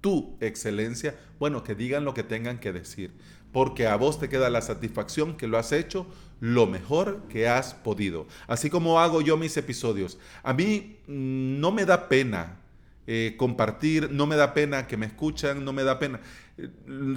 tu 0.00 0.36
excelencia, 0.40 1.18
bueno, 1.38 1.64
que 1.64 1.74
digan 1.74 2.04
lo 2.04 2.14
que 2.14 2.22
tengan 2.22 2.58
que 2.58 2.72
decir. 2.72 3.12
Porque 3.52 3.86
a 3.86 3.96
vos 3.96 4.18
te 4.18 4.28
queda 4.28 4.48
la 4.48 4.62
satisfacción 4.62 5.36
que 5.36 5.46
lo 5.46 5.58
has 5.58 5.72
hecho 5.72 6.06
lo 6.40 6.66
mejor 6.66 7.22
que 7.28 7.48
has 7.48 7.74
podido. 7.74 8.26
Así 8.46 8.70
como 8.70 8.98
hago 8.98 9.20
yo 9.20 9.36
mis 9.36 9.56
episodios. 9.56 10.18
A 10.42 10.52
mí 10.52 10.96
mm, 11.06 11.60
no 11.60 11.70
me 11.70 11.84
da 11.84 12.08
pena 12.08 12.56
eh, 13.06 13.34
compartir, 13.36 14.10
no 14.10 14.26
me 14.26 14.36
da 14.36 14.54
pena 14.54 14.86
que 14.86 14.96
me 14.96 15.06
escuchan, 15.06 15.64
no 15.64 15.72
me 15.72 15.84
da 15.84 15.98
pena. 15.98 16.20
Eh, 16.56 16.68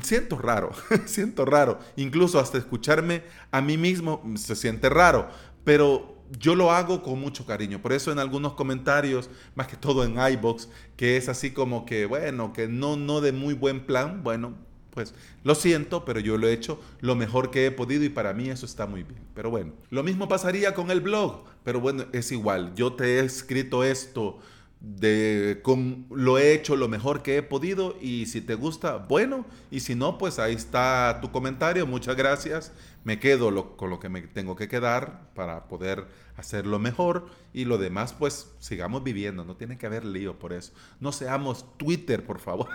siento 0.04 0.38
raro, 0.38 0.72
siento 1.06 1.46
raro. 1.46 1.80
Incluso 1.96 2.40
hasta 2.40 2.58
escucharme 2.58 3.24
a 3.52 3.62
mí 3.62 3.78
mismo 3.78 4.24
se 4.36 4.56
siente 4.56 4.90
raro, 4.90 5.30
pero 5.64 6.15
yo 6.40 6.56
lo 6.56 6.72
hago 6.72 7.04
con 7.04 7.20
mucho 7.20 7.46
cariño. 7.46 7.82
Por 7.82 7.94
eso 7.94 8.12
en 8.12 8.20
algunos 8.20 8.54
comentarios, 8.54 9.30
más 9.56 9.68
que 9.68 9.78
todo 9.78 10.04
en 10.04 10.18
iBox, 10.34 10.70
que 10.96 11.18
es 11.18 11.30
así 11.30 11.52
como 11.52 11.86
que, 11.86 12.06
bueno, 12.06 12.54
que 12.54 12.68
no, 12.68 12.98
no 12.98 13.22
de 13.22 13.32
muy 13.32 13.54
buen 13.54 13.86
plan, 13.86 14.24
bueno, 14.24 14.56
pues 14.92 15.14
lo 15.44 15.54
siento, 15.56 16.06
pero 16.06 16.20
yo 16.20 16.38
lo 16.38 16.48
he 16.48 16.54
hecho 16.54 16.82
lo 17.02 17.16
mejor 17.16 17.52
que 17.52 17.66
he 17.66 17.72
podido 17.72 18.04
y 18.04 18.10
para 18.10 18.34
mí 18.34 18.50
eso 18.50 18.66
está 18.66 18.88
muy 18.88 19.04
bien. 19.04 19.22
Pero 19.34 19.52
bueno, 19.52 19.74
lo 19.90 20.04
mismo 20.04 20.28
pasaría 20.28 20.74
con 20.74 20.90
el 20.90 21.02
blog, 21.02 21.44
pero 21.64 21.80
bueno, 21.80 22.06
es 22.14 22.32
igual. 22.32 22.74
Yo 22.76 22.94
te 22.94 23.20
he 23.20 23.20
escrito 23.20 23.84
esto 23.84 24.40
de 24.80 25.62
con, 25.64 26.06
lo 26.12 26.38
he 26.38 26.54
hecho 26.54 26.76
lo 26.76 26.88
mejor 26.88 27.24
que 27.24 27.38
he 27.38 27.44
podido 27.44 27.98
y 28.00 28.28
si 28.28 28.40
te 28.42 28.56
gusta, 28.56 28.98
bueno, 28.98 29.46
y 29.72 29.80
si 29.80 29.96
no, 29.96 30.18
pues 30.18 30.38
ahí 30.40 30.54
está 30.54 31.20
tu 31.22 31.32
comentario, 31.32 31.88
muchas 31.88 32.16
gracias, 32.16 32.72
me 33.06 33.20
quedo 33.20 33.78
con 33.78 33.90
lo 33.90 34.00
que 34.00 34.10
me 34.10 34.22
tengo 34.22 34.56
que 34.56 34.68
quedar 34.68 35.32
para 35.36 35.68
poder 35.68 36.08
hacerlo 36.36 36.80
mejor 36.80 37.28
y 37.54 37.66
lo 37.66 37.78
demás 37.78 38.14
pues 38.14 38.52
sigamos 38.60 39.04
viviendo, 39.04 39.46
no 39.46 39.56
tiene 39.56 39.78
que 39.78 39.86
haber 39.86 40.04
lío 40.04 40.38
por 40.38 40.52
eso, 40.52 40.74
no 41.00 41.12
seamos 41.14 41.78
Twitter, 41.78 42.26
por 42.26 42.40
favor. 42.40 42.68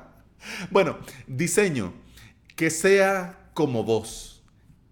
bueno, 0.70 0.98
diseño, 1.26 1.94
que 2.54 2.68
sea 2.68 3.50
como 3.54 3.84
vos, 3.84 4.42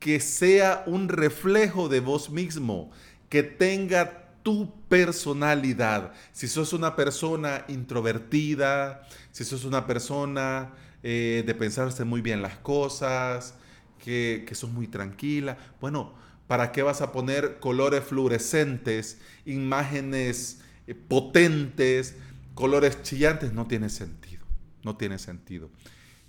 que 0.00 0.20
sea 0.20 0.84
un 0.86 1.08
reflejo 1.08 1.90
de 1.90 2.00
vos 2.00 2.30
mismo, 2.30 2.90
que 3.28 3.42
tenga 3.42 4.22
tu 4.42 4.72
personalidad. 4.88 6.14
Si 6.32 6.48
sos 6.48 6.72
una 6.72 6.96
persona 6.96 7.66
introvertida, 7.68 9.06
si 9.32 9.44
sos 9.44 9.66
una 9.66 9.86
persona 9.86 10.72
eh, 11.02 11.44
de 11.46 11.54
pensarse 11.54 12.04
muy 12.04 12.22
bien 12.22 12.40
las 12.40 12.56
cosas, 12.56 13.54
que, 14.02 14.44
que 14.46 14.54
sos 14.54 14.70
muy 14.70 14.88
tranquila, 14.88 15.56
bueno, 15.80 16.12
¿para 16.46 16.72
qué 16.72 16.82
vas 16.82 17.00
a 17.00 17.12
poner 17.12 17.60
colores 17.60 18.04
fluorescentes, 18.04 19.18
imágenes 19.46 20.60
eh, 20.86 20.94
potentes, 20.94 22.16
colores 22.54 23.02
chillantes? 23.02 23.52
No 23.52 23.66
tiene 23.66 23.88
sentido, 23.88 24.44
no 24.82 24.96
tiene 24.96 25.18
sentido. 25.18 25.70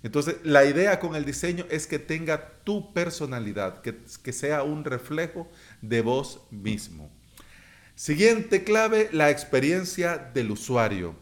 Entonces, 0.02 0.36
la 0.44 0.64
idea 0.64 1.00
con 1.00 1.16
el 1.16 1.24
diseño 1.24 1.66
es 1.70 1.86
que 1.86 1.98
tenga 1.98 2.52
tu 2.62 2.92
personalidad, 2.92 3.80
que, 3.80 3.98
que 4.22 4.32
sea 4.32 4.62
un 4.62 4.84
reflejo 4.84 5.50
de 5.82 6.02
vos 6.02 6.42
mismo. 6.50 7.10
Siguiente 7.96 8.64
clave, 8.64 9.08
la 9.12 9.30
experiencia 9.30 10.18
del 10.18 10.50
usuario. 10.50 11.16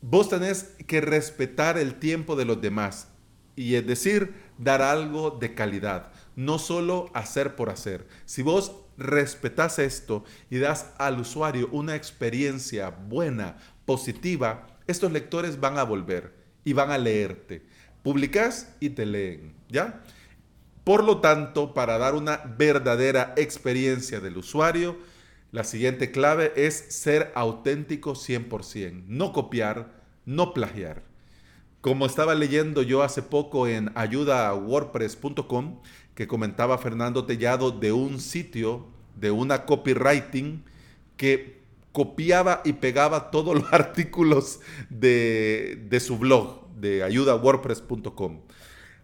Vos 0.00 0.28
tenés 0.28 0.74
que 0.86 1.00
respetar 1.00 1.78
el 1.78 1.94
tiempo 1.94 2.34
de 2.34 2.44
los 2.44 2.60
demás 2.60 3.08
y 3.56 3.76
es 3.76 3.86
decir, 3.86 4.34
dar 4.58 4.82
algo 4.82 5.30
de 5.30 5.54
calidad, 5.54 6.12
no 6.36 6.58
solo 6.58 7.10
hacer 7.14 7.56
por 7.56 7.70
hacer. 7.70 8.06
Si 8.24 8.42
vos 8.42 8.72
respetas 8.96 9.78
esto 9.78 10.24
y 10.50 10.58
das 10.58 10.92
al 10.98 11.20
usuario 11.20 11.68
una 11.72 11.96
experiencia 11.96 12.90
buena, 12.90 13.56
positiva, 13.84 14.66
estos 14.86 15.12
lectores 15.12 15.60
van 15.60 15.78
a 15.78 15.84
volver 15.84 16.34
y 16.64 16.72
van 16.72 16.90
a 16.90 16.98
leerte. 16.98 17.66
Publicás 18.02 18.74
y 18.80 18.90
te 18.90 19.06
leen, 19.06 19.54
¿ya? 19.68 20.02
Por 20.84 21.02
lo 21.02 21.20
tanto, 21.20 21.72
para 21.72 21.96
dar 21.96 22.14
una 22.14 22.36
verdadera 22.58 23.32
experiencia 23.36 24.20
del 24.20 24.36
usuario, 24.36 24.98
la 25.50 25.64
siguiente 25.64 26.10
clave 26.10 26.52
es 26.56 26.74
ser 26.74 27.32
auténtico 27.34 28.14
100%, 28.14 29.04
no 29.06 29.32
copiar, 29.32 30.02
no 30.26 30.52
plagiar. 30.52 31.02
Como 31.84 32.06
estaba 32.06 32.34
leyendo 32.34 32.80
yo 32.80 33.02
hace 33.02 33.20
poco 33.20 33.68
en 33.68 33.92
ayudawordpress.com, 33.94 35.80
que 36.14 36.26
comentaba 36.26 36.78
Fernando 36.78 37.26
Tellado 37.26 37.72
de 37.72 37.92
un 37.92 38.20
sitio, 38.20 38.86
de 39.16 39.30
una 39.30 39.66
copywriting, 39.66 40.64
que 41.18 41.60
copiaba 41.92 42.62
y 42.64 42.72
pegaba 42.72 43.30
todos 43.30 43.54
los 43.60 43.70
artículos 43.70 44.60
de, 44.88 45.84
de 45.90 46.00
su 46.00 46.16
blog, 46.16 46.66
de 46.74 47.02
ayudawordpress.com. 47.02 48.40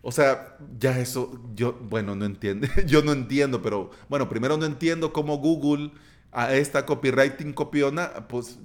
O 0.01 0.11
sea, 0.11 0.57
ya 0.79 0.99
eso, 0.99 1.39
yo, 1.55 1.75
bueno, 1.75 2.17
no 2.17 2.25
entiendo, 2.25 2.67
yo 2.87 3.03
no 3.03 3.13
entiendo, 3.13 3.61
pero 3.61 3.91
bueno, 4.09 4.27
primero 4.31 4.57
no 4.57 4.65
entiendo 4.65 5.13
cómo 5.13 5.37
Google 5.37 5.91
a 6.33 6.55
esta 6.55 6.87
copywriting 6.87 7.53
copiona, 7.53 8.27
pues 8.27 8.59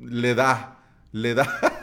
le 0.00 0.34
da, 0.34 0.82
le 1.12 1.34
da, 1.34 1.46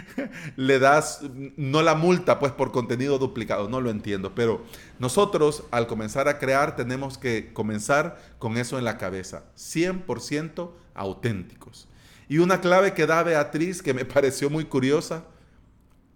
le 0.56 0.78
das, 0.78 1.20
no 1.56 1.82
la 1.82 1.94
multa 1.94 2.38
pues 2.38 2.52
por 2.52 2.72
contenido 2.72 3.18
duplicado, 3.18 3.68
no 3.68 3.80
lo 3.80 3.90
entiendo, 3.90 4.34
pero 4.34 4.62
nosotros 4.98 5.64
al 5.70 5.86
comenzar 5.86 6.28
a 6.28 6.38
crear 6.38 6.76
tenemos 6.76 7.18
que 7.18 7.52
comenzar 7.52 8.20
con 8.38 8.56
eso 8.56 8.78
en 8.78 8.84
la 8.84 8.98
cabeza, 8.98 9.44
100% 9.56 10.70
auténticos. 10.94 11.88
Y 12.28 12.38
una 12.38 12.60
clave 12.60 12.94
que 12.94 13.06
da 13.06 13.22
Beatriz 13.22 13.82
que 13.82 13.94
me 13.94 14.04
pareció 14.06 14.50
muy 14.50 14.64
curiosa, 14.64 15.24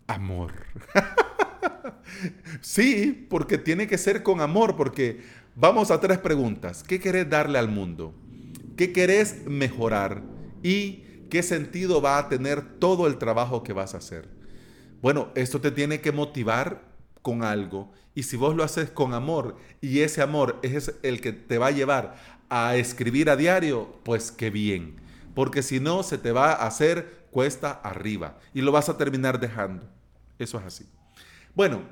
amor. 0.07 0.53
sí, 2.61 3.27
porque 3.29 3.59
tiene 3.59 3.87
que 3.87 3.99
ser 3.99 4.23
con 4.23 4.41
amor, 4.41 4.77
porque 4.77 5.21
vamos 5.55 5.91
a 5.91 6.01
tres 6.01 6.19
preguntas. 6.19 6.83
¿Qué 6.83 7.01
querés 7.01 7.29
darle 7.29 7.59
al 7.59 7.69
mundo? 7.69 8.15
¿Qué 8.77 8.93
querés 8.93 9.47
mejorar? 9.47 10.23
¿Y 10.63 11.06
qué 11.29 11.43
sentido 11.43 12.01
va 12.01 12.19
a 12.19 12.29
tener 12.29 12.79
todo 12.79 13.07
el 13.07 13.19
trabajo 13.19 13.63
que 13.63 13.73
vas 13.73 13.95
a 13.95 13.99
hacer? 13.99 14.29
Bueno, 15.03 15.29
esto 15.35 15.61
te 15.61 15.71
tiene 15.71 16.01
que 16.01 16.13
motivar 16.13 16.83
con 17.23 17.43
algo. 17.43 17.93
Y 18.15 18.23
si 18.23 18.37
vos 18.37 18.57
lo 18.57 18.65
haces 18.65 18.91
con 18.91 19.15
amor 19.15 19.57
y 19.81 20.01
ese 20.01 20.23
amor 20.23 20.59
es 20.63 20.95
el 21.03 21.21
que 21.21 21.33
te 21.33 21.59
va 21.59 21.69
a 21.69 21.73
llevar 21.73 22.17
a 22.49 22.77
escribir 22.77 23.29
a 23.31 23.37
diario, 23.37 24.01
pues 24.05 24.33
qué 24.33 24.51
bien. 24.51 24.97
Porque 25.35 25.63
si 25.63 25.81
no, 25.81 26.03
se 26.03 26.19
te 26.19 26.33
va 26.33 26.53
a 26.53 26.67
hacer 26.67 27.27
cuesta 27.31 27.73
arriba 27.73 28.39
y 28.55 28.63
lo 28.63 28.73
vas 28.73 28.89
a 28.89 28.97
terminar 28.97 29.39
dejando. 29.39 29.87
Eso 30.39 30.59
es 30.59 30.65
así. 30.65 30.87
Bueno, 31.55 31.83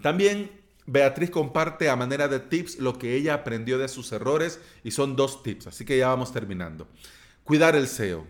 también 0.00 0.50
Beatriz 0.86 1.30
comparte 1.30 1.88
a 1.88 1.96
manera 1.96 2.28
de 2.28 2.40
tips 2.40 2.78
lo 2.78 2.98
que 2.98 3.14
ella 3.14 3.34
aprendió 3.34 3.78
de 3.78 3.88
sus 3.88 4.10
errores 4.12 4.60
y 4.82 4.90
son 4.90 5.16
dos 5.16 5.42
tips, 5.42 5.66
así 5.68 5.84
que 5.84 5.98
ya 5.98 6.08
vamos 6.08 6.32
terminando. 6.32 6.88
Cuidar 7.44 7.76
el 7.76 7.88
SEO. 7.88 8.26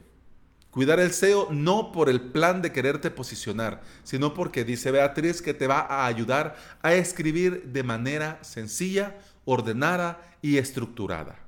Cuidar 0.72 1.00
el 1.00 1.12
SEO 1.12 1.48
no 1.50 1.92
por 1.92 2.08
el 2.08 2.18
plan 2.18 2.62
de 2.62 2.72
quererte 2.72 3.10
posicionar, 3.10 3.82
sino 4.04 4.32
porque 4.32 4.64
dice 4.64 4.90
Beatriz 4.90 5.42
que 5.42 5.52
te 5.52 5.66
va 5.66 5.80
a 5.80 6.06
ayudar 6.06 6.56
a 6.80 6.94
escribir 6.94 7.64
de 7.64 7.82
manera 7.82 8.38
sencilla, 8.42 9.18
ordenada 9.44 10.22
y 10.40 10.56
estructurada. 10.56 11.38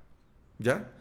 ¿Ya? 0.58 0.92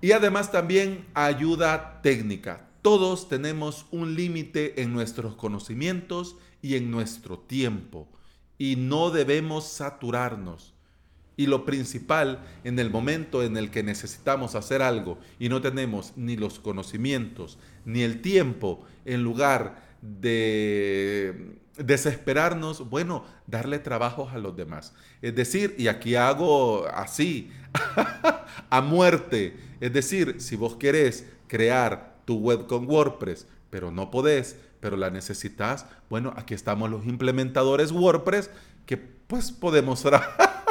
Y 0.00 0.12
además 0.12 0.50
también 0.50 1.04
ayuda 1.12 2.00
técnica. 2.00 2.70
Todos 2.80 3.28
tenemos 3.28 3.84
un 3.90 4.14
límite 4.14 4.80
en 4.80 4.94
nuestros 4.94 5.36
conocimientos 5.36 6.36
y 6.62 6.76
en 6.76 6.90
nuestro 6.90 7.38
tiempo 7.38 8.08
y 8.56 8.76
no 8.76 9.10
debemos 9.10 9.68
saturarnos. 9.68 10.72
Y 11.38 11.46
lo 11.46 11.64
principal, 11.64 12.40
en 12.64 12.80
el 12.80 12.90
momento 12.90 13.44
en 13.44 13.56
el 13.56 13.70
que 13.70 13.84
necesitamos 13.84 14.56
hacer 14.56 14.82
algo 14.82 15.18
y 15.38 15.48
no 15.48 15.62
tenemos 15.62 16.12
ni 16.16 16.36
los 16.36 16.58
conocimientos 16.58 17.58
ni 17.84 18.02
el 18.02 18.20
tiempo, 18.20 18.84
en 19.04 19.22
lugar 19.22 19.86
de 20.02 21.58
desesperarnos, 21.76 22.90
bueno, 22.90 23.24
darle 23.46 23.78
trabajos 23.78 24.32
a 24.32 24.38
los 24.38 24.56
demás. 24.56 24.94
Es 25.22 25.34
decir, 25.36 25.76
y 25.78 25.86
aquí 25.86 26.16
hago 26.16 26.88
así, 26.88 27.52
a 28.70 28.80
muerte. 28.80 29.56
Es 29.80 29.92
decir, 29.92 30.40
si 30.40 30.56
vos 30.56 30.74
querés 30.74 31.24
crear 31.46 32.16
tu 32.24 32.38
web 32.38 32.66
con 32.66 32.90
WordPress, 32.90 33.46
pero 33.70 33.92
no 33.92 34.10
podés, 34.10 34.56
pero 34.80 34.96
la 34.96 35.10
necesitas, 35.10 35.86
bueno, 36.10 36.34
aquí 36.36 36.54
estamos 36.54 36.90
los 36.90 37.06
implementadores 37.06 37.92
WordPress 37.92 38.50
que 38.86 38.96
pues 38.96 39.52
podemos... 39.52 40.04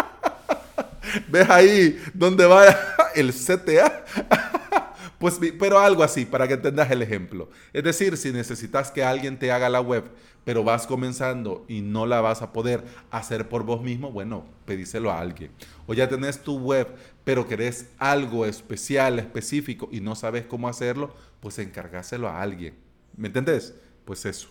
¿Ves 1.27 1.49
ahí 1.49 1.99
donde 2.13 2.45
va 2.45 2.65
el 3.15 3.33
CTA? 3.33 4.05
Pues, 5.17 5.39
pero 5.57 5.79
algo 5.79 6.03
así, 6.03 6.25
para 6.25 6.47
que 6.47 6.53
entendas 6.53 6.91
el 6.91 7.01
ejemplo. 7.01 7.49
Es 7.73 7.83
decir, 7.83 8.17
si 8.17 8.31
necesitas 8.31 8.91
que 8.91 9.03
alguien 9.03 9.39
te 9.39 9.51
haga 9.51 9.67
la 9.67 9.81
web, 9.81 10.11
pero 10.47 10.63
vas 10.63 10.85
comenzando 10.85 11.65
y 11.67 11.81
no 11.81 12.05
la 12.05 12.21
vas 12.21 12.41
a 12.41 12.53
poder 12.53 12.83
hacer 13.09 13.49
por 13.49 13.63
vos 13.63 13.81
mismo, 13.81 14.11
bueno, 14.11 14.45
pedíselo 14.65 15.11
a 15.11 15.19
alguien. 15.19 15.51
O 15.87 15.93
ya 15.93 16.07
tenés 16.07 16.39
tu 16.39 16.59
web, 16.59 16.87
pero 17.23 17.47
querés 17.47 17.89
algo 17.97 18.45
especial, 18.45 19.19
específico 19.19 19.89
y 19.91 20.01
no 20.01 20.15
sabes 20.15 20.45
cómo 20.45 20.69
hacerlo, 20.69 21.13
pues 21.39 21.57
encargáselo 21.57 22.29
a 22.29 22.41
alguien. 22.41 22.75
¿Me 23.17 23.27
entendés? 23.27 23.73
Pues 24.05 24.23
eso. 24.25 24.49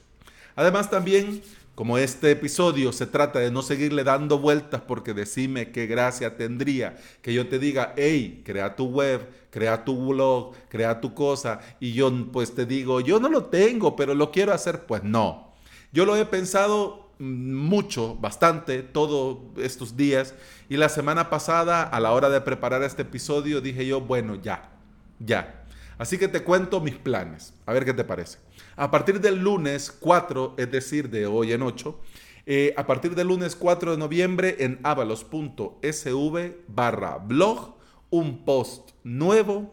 Además 0.56 0.90
también 0.90 1.42
como 1.76 1.98
este 1.98 2.30
episodio 2.30 2.90
se 2.90 3.06
trata 3.06 3.38
de 3.38 3.50
no 3.50 3.60
seguirle 3.60 4.02
dando 4.02 4.38
vueltas 4.38 4.80
porque 4.80 5.12
decime 5.12 5.72
qué 5.72 5.86
gracia 5.86 6.38
tendría 6.38 6.96
que 7.20 7.34
yo 7.34 7.48
te 7.48 7.58
diga, 7.58 7.92
hey, 7.98 8.42
crea 8.46 8.74
tu 8.74 8.86
web, 8.86 9.28
crea 9.50 9.84
tu 9.84 10.08
blog, 10.08 10.54
crea 10.70 11.02
tu 11.02 11.12
cosa, 11.12 11.60
y 11.78 11.92
yo 11.92 12.10
pues 12.32 12.54
te 12.54 12.64
digo, 12.64 13.00
yo 13.00 13.20
no 13.20 13.28
lo 13.28 13.44
tengo, 13.44 13.94
pero 13.94 14.14
lo 14.14 14.30
quiero 14.30 14.54
hacer, 14.54 14.86
pues 14.86 15.04
no. 15.04 15.54
Yo 15.92 16.06
lo 16.06 16.16
he 16.16 16.24
pensado 16.24 17.10
mucho, 17.18 18.14
bastante, 18.16 18.82
todos 18.82 19.36
estos 19.58 19.98
días, 19.98 20.34
y 20.70 20.78
la 20.78 20.88
semana 20.88 21.28
pasada, 21.28 21.82
a 21.82 22.00
la 22.00 22.12
hora 22.12 22.30
de 22.30 22.40
preparar 22.40 22.82
este 22.84 23.02
episodio, 23.02 23.60
dije 23.60 23.86
yo, 23.86 24.00
bueno, 24.00 24.34
ya, 24.36 24.70
ya. 25.18 25.66
Así 25.98 26.16
que 26.16 26.28
te 26.28 26.42
cuento 26.42 26.80
mis 26.80 26.96
planes, 26.96 27.52
a 27.66 27.74
ver 27.74 27.84
qué 27.84 27.92
te 27.92 28.04
parece. 28.04 28.45
A 28.78 28.90
partir 28.90 29.22
del 29.22 29.42
lunes 29.42 29.90
4, 29.90 30.56
es 30.58 30.70
decir, 30.70 31.08
de 31.08 31.26
hoy 31.26 31.52
en 31.52 31.62
8, 31.62 31.98
eh, 32.44 32.74
a 32.76 32.86
partir 32.86 33.14
del 33.14 33.28
lunes 33.28 33.56
4 33.56 33.92
de 33.92 33.96
noviembre 33.96 34.56
en 34.58 34.78
avalos.sv 34.82 36.56
barra 36.68 37.16
blog, 37.16 37.74
un 38.10 38.44
post 38.44 38.90
nuevo 39.02 39.72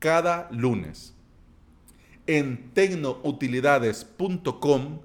cada 0.00 0.48
lunes. 0.50 1.14
En 2.26 2.72
tecnoutilidades.com, 2.74 4.98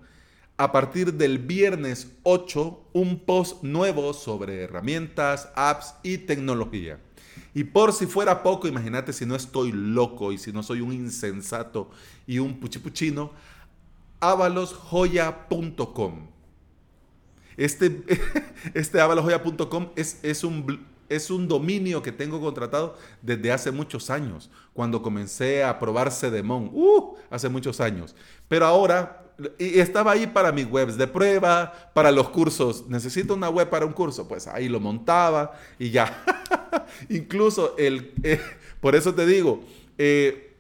a 0.58 0.72
partir 0.72 1.14
del 1.14 1.38
viernes 1.38 2.08
8, 2.24 2.86
un 2.94 3.20
post 3.20 3.62
nuevo 3.62 4.12
sobre 4.14 4.64
herramientas, 4.64 5.52
apps 5.56 5.94
y 6.02 6.18
tecnología. 6.18 7.00
Y 7.54 7.66
por 7.66 7.94
si 7.94 8.08
fuera 8.08 8.42
poco, 8.42 8.68
imagínate 8.68 9.14
si 9.14 9.26
no 9.26 9.36
estoy 9.36 9.72
loco 9.72 10.32
y 10.32 10.38
si 10.38 10.52
no 10.52 10.64
soy 10.64 10.82
un 10.82 10.92
insensato 10.92 11.92
y 12.26 12.40
un 12.40 12.60
puchipuchino, 12.60 13.32
avalosjoya.com. 14.20 16.28
Este, 17.56 18.04
este 18.74 19.00
avalosjoya.com 19.00 19.90
es, 19.96 20.20
es, 20.24 20.44
un, 20.44 20.88
es 21.10 21.30
un 21.30 21.48
dominio 21.48 22.02
que 22.02 22.12
tengo 22.12 22.42
contratado 22.42 22.98
desde 23.22 23.52
hace 23.52 23.72
muchos 23.72 24.10
años, 24.10 24.50
cuando 24.74 25.04
comencé 25.04 25.64
a 25.64 25.78
probar 25.78 26.12
Cedemon, 26.12 26.72
uh, 26.74 27.16
hace 27.30 27.50
muchos 27.50 27.80
años. 27.80 28.16
Pero 28.48 28.66
ahora 28.66 29.23
y 29.58 29.80
estaba 29.80 30.12
ahí 30.12 30.28
para 30.28 30.52
mis 30.52 30.66
webs 30.66 30.98
de 30.98 31.08
prueba, 31.08 31.92
para 31.94 32.12
los 32.12 32.30
cursos. 32.30 32.86
Necesito 32.88 33.34
una 33.34 33.50
web 33.50 33.70
para 33.70 33.86
un 33.86 33.94
curso, 33.94 34.28
pues 34.28 34.48
ahí 34.48 34.70
lo 34.70 34.80
montaba 34.80 35.54
y 35.80 35.92
ya. 35.92 36.24
Incluso 37.10 37.76
el, 37.78 38.14
eh, 38.24 38.40
por 38.80 38.96
eso 38.96 39.14
te 39.14 39.26
digo, 39.26 39.64
eh, 39.98 40.56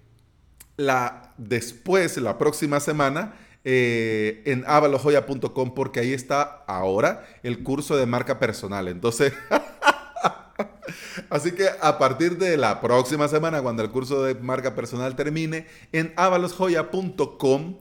la, 0.77 1.33
después, 1.37 2.17
la 2.17 2.37
próxima 2.37 2.79
semana, 2.79 3.35
eh, 3.63 4.41
en 4.45 4.63
avalojoya.com, 4.67 5.73
porque 5.73 5.99
ahí 5.99 6.13
está 6.13 6.63
ahora 6.67 7.25
el 7.43 7.63
curso 7.63 7.95
de 7.95 8.05
marca 8.05 8.39
personal. 8.39 8.87
Entonces, 8.87 9.33
así 11.29 11.51
que 11.51 11.67
a 11.81 11.97
partir 11.97 12.37
de 12.37 12.57
la 12.57 12.81
próxima 12.81 13.27
semana, 13.27 13.61
cuando 13.61 13.83
el 13.83 13.91
curso 13.91 14.23
de 14.23 14.35
marca 14.35 14.75
personal 14.75 15.15
termine, 15.15 15.67
en 15.91 16.11
avalosjoya.com 16.15 17.75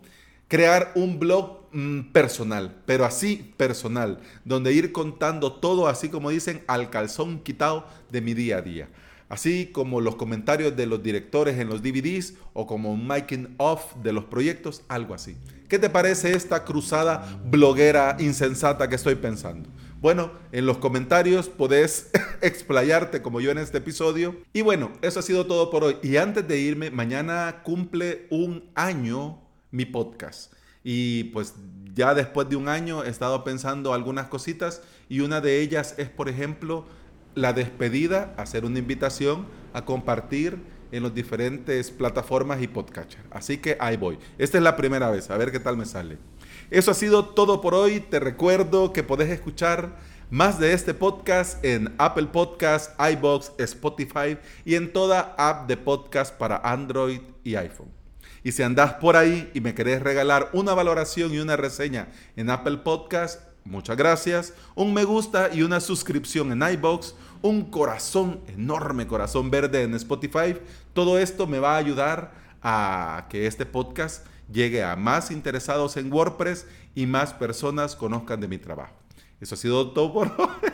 crear 0.52 0.92
un 0.96 1.18
blog 1.18 1.60
mm, 1.72 2.12
personal, 2.12 2.76
pero 2.84 3.06
así 3.06 3.54
personal, 3.56 4.18
donde 4.44 4.74
ir 4.74 4.92
contando 4.92 5.50
todo, 5.50 5.88
así 5.88 6.10
como 6.10 6.28
dicen, 6.28 6.62
al 6.66 6.90
calzón 6.90 7.38
quitado 7.38 7.86
de 8.10 8.20
mi 8.20 8.34
día 8.34 8.58
a 8.58 8.60
día. 8.60 8.90
Así 9.30 9.70
como 9.72 10.02
los 10.02 10.16
comentarios 10.16 10.76
de 10.76 10.84
los 10.84 11.02
directores 11.02 11.58
en 11.58 11.70
los 11.70 11.82
DVDs 11.82 12.34
o 12.52 12.66
como 12.66 12.92
un 12.92 13.06
making 13.06 13.54
of 13.56 13.94
de 14.02 14.12
los 14.12 14.24
proyectos, 14.24 14.82
algo 14.88 15.14
así. 15.14 15.38
¿Qué 15.70 15.78
te 15.78 15.88
parece 15.88 16.34
esta 16.34 16.64
cruzada 16.64 17.40
bloguera 17.46 18.18
insensata 18.18 18.90
que 18.90 18.96
estoy 18.96 19.14
pensando? 19.14 19.70
Bueno, 20.02 20.32
en 20.52 20.66
los 20.66 20.76
comentarios 20.76 21.48
podés 21.48 22.10
explayarte 22.42 23.22
como 23.22 23.40
yo 23.40 23.52
en 23.52 23.56
este 23.56 23.78
episodio. 23.78 24.36
Y 24.52 24.60
bueno, 24.60 24.92
eso 25.00 25.20
ha 25.20 25.22
sido 25.22 25.46
todo 25.46 25.70
por 25.70 25.82
hoy. 25.82 25.96
Y 26.02 26.18
antes 26.18 26.46
de 26.46 26.58
irme, 26.58 26.90
mañana 26.90 27.62
cumple 27.64 28.26
un 28.28 28.68
año 28.74 29.38
mi 29.72 29.84
podcast. 29.84 30.52
Y 30.84 31.24
pues 31.24 31.54
ya 31.94 32.14
después 32.14 32.48
de 32.48 32.56
un 32.56 32.68
año 32.68 33.04
he 33.04 33.08
estado 33.08 33.42
pensando 33.44 33.92
algunas 33.92 34.28
cositas 34.28 34.82
y 35.08 35.20
una 35.20 35.40
de 35.40 35.60
ellas 35.60 35.94
es, 35.98 36.08
por 36.08 36.28
ejemplo, 36.28 36.86
la 37.34 37.52
despedida, 37.52 38.34
hacer 38.36 38.64
una 38.64 38.78
invitación 38.78 39.46
a 39.72 39.84
compartir 39.84 40.58
en 40.90 41.02
las 41.02 41.14
diferentes 41.14 41.90
plataformas 41.90 42.62
y 42.62 42.68
podcatcher. 42.68 43.24
Así 43.30 43.58
que 43.58 43.76
ahí 43.80 43.96
voy. 43.96 44.18
Esta 44.38 44.58
es 44.58 44.64
la 44.64 44.76
primera 44.76 45.10
vez, 45.10 45.30
a 45.30 45.36
ver 45.36 45.50
qué 45.50 45.58
tal 45.58 45.76
me 45.76 45.86
sale. 45.86 46.18
Eso 46.70 46.90
ha 46.90 46.94
sido 46.94 47.26
todo 47.26 47.60
por 47.60 47.74
hoy. 47.74 48.00
Te 48.00 48.20
recuerdo 48.20 48.92
que 48.92 49.02
podés 49.02 49.30
escuchar 49.30 49.96
más 50.30 50.58
de 50.58 50.72
este 50.72 50.94
podcast 50.94 51.62
en 51.64 51.94
Apple 51.98 52.26
Podcast, 52.26 52.98
iBox, 53.00 53.52
Spotify 53.58 54.38
y 54.64 54.74
en 54.74 54.92
toda 54.92 55.34
app 55.38 55.68
de 55.68 55.76
podcast 55.76 56.36
para 56.36 56.56
Android 56.58 57.20
y 57.44 57.54
iPhone. 57.54 58.01
Y 58.44 58.52
si 58.52 58.62
andás 58.62 58.94
por 58.94 59.16
ahí 59.16 59.50
y 59.54 59.60
me 59.60 59.74
querés 59.74 60.02
regalar 60.02 60.50
una 60.52 60.74
valoración 60.74 61.32
y 61.32 61.38
una 61.38 61.56
reseña 61.56 62.08
en 62.36 62.50
Apple 62.50 62.78
Podcast, 62.78 63.40
muchas 63.64 63.96
gracias. 63.96 64.54
Un 64.74 64.94
me 64.94 65.04
gusta 65.04 65.50
y 65.52 65.62
una 65.62 65.80
suscripción 65.80 66.52
en 66.52 66.68
iBox, 66.74 67.14
un 67.42 67.70
corazón, 67.70 68.40
enorme 68.48 69.06
corazón 69.06 69.50
verde 69.50 69.82
en 69.82 69.94
Spotify. 69.94 70.56
Todo 70.92 71.18
esto 71.18 71.46
me 71.46 71.58
va 71.58 71.74
a 71.74 71.78
ayudar 71.78 72.32
a 72.62 73.26
que 73.28 73.46
este 73.46 73.66
podcast 73.66 74.26
llegue 74.50 74.82
a 74.82 74.96
más 74.96 75.30
interesados 75.30 75.96
en 75.96 76.12
WordPress 76.12 76.66
y 76.94 77.06
más 77.06 77.32
personas 77.32 77.96
conozcan 77.96 78.40
de 78.40 78.48
mi 78.48 78.58
trabajo. 78.58 78.94
Eso 79.40 79.56
ha 79.56 79.58
sido 79.58 79.90
todo 79.90 80.12
por 80.12 80.28
hoy. 80.38 80.70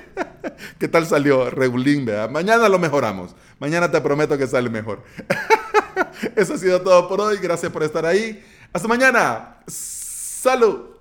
¿Qué 0.78 0.88
tal 0.88 1.06
salió? 1.06 1.48
Regulín, 1.50 2.04
¿verdad? 2.04 2.30
Mañana 2.30 2.68
lo 2.68 2.78
mejoramos. 2.78 3.34
Mañana 3.58 3.90
te 3.90 4.00
prometo 4.00 4.36
que 4.36 4.46
sale 4.46 4.68
mejor. 4.68 5.02
Eso 6.36 6.54
ha 6.54 6.58
sido 6.58 6.80
todo 6.82 7.08
por 7.08 7.20
hoy. 7.20 7.38
Gracias 7.38 7.70
por 7.72 7.82
estar 7.82 8.04
ahí. 8.06 8.44
Hasta 8.72 8.88
mañana. 8.88 9.56
Salud. 9.66 10.96